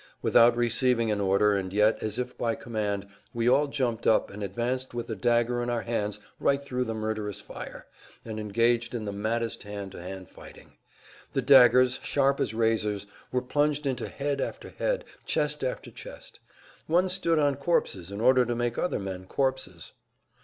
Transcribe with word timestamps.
Without 0.23 0.57
receiving 0.57 1.11
an 1.11 1.21
order 1.21 1.53
and 1.53 1.71
yet 1.71 2.01
as 2.01 2.17
if 2.17 2.35
by 2.35 2.55
command 2.55 3.07
we 3.35 3.47
all 3.47 3.67
jumped 3.67 4.07
up 4.07 4.31
and 4.31 4.41
advanced 4.41 4.95
with 4.95 5.05
the 5.05 5.15
dagger 5.15 5.61
in 5.61 5.69
our 5.69 5.83
hands 5.83 6.17
right 6.39 6.63
through 6.63 6.85
the 6.85 6.95
murderous 6.95 7.39
fire, 7.39 7.85
and 8.25 8.39
engaged 8.39 8.95
in 8.95 9.05
the 9.05 9.11
maddest 9.13 9.61
hand 9.61 9.91
to 9.91 10.01
hand 10.01 10.27
fighting. 10.27 10.73
The 11.33 11.43
daggers, 11.43 11.99
sharp 12.01 12.39
as 12.39 12.55
razors, 12.55 13.05
were 13.31 13.43
plunged 13.43 13.85
into 13.85 14.07
head 14.07 14.41
after 14.41 14.69
head, 14.69 15.05
chest 15.27 15.63
after 15.63 15.91
chest. 15.91 16.39
One 16.87 17.07
stood 17.07 17.37
on 17.37 17.53
corpses 17.53 18.09
in 18.09 18.21
order 18.21 18.43
to 18.43 18.55
make 18.55 18.79
other 18.79 18.97
men 18.97 19.25
corpses. 19.27 19.91